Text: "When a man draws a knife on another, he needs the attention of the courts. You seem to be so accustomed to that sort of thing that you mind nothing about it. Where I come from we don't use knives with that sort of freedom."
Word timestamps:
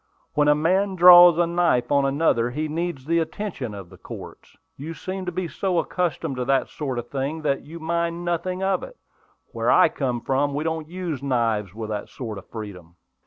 "When 0.33 0.47
a 0.47 0.55
man 0.55 0.95
draws 0.95 1.37
a 1.37 1.45
knife 1.45 1.91
on 1.91 2.05
another, 2.05 2.49
he 2.49 2.67
needs 2.67 3.05
the 3.05 3.19
attention 3.19 3.75
of 3.75 3.91
the 3.91 3.99
courts. 3.99 4.57
You 4.75 4.95
seem 4.95 5.27
to 5.27 5.31
be 5.31 5.47
so 5.47 5.77
accustomed 5.77 6.37
to 6.37 6.45
that 6.45 6.69
sort 6.69 6.97
of 6.97 7.09
thing 7.09 7.43
that 7.43 7.61
you 7.61 7.79
mind 7.79 8.25
nothing 8.25 8.63
about 8.63 8.81
it. 8.89 8.97
Where 9.51 9.69
I 9.69 9.89
come 9.89 10.19
from 10.19 10.55
we 10.55 10.63
don't 10.63 10.87
use 10.89 11.21
knives 11.21 11.75
with 11.75 11.91
that 11.91 12.09
sort 12.09 12.39
of 12.39 12.49
freedom." 12.49 12.95